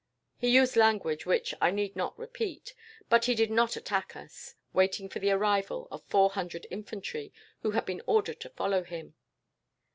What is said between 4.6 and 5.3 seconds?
waiting for the